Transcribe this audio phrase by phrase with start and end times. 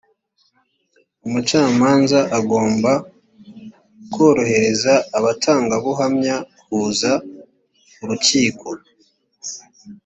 [1.25, 2.91] umucamanza agomba
[4.13, 7.11] korohereza abatangabuhamya kuza
[7.93, 8.67] ku rukiko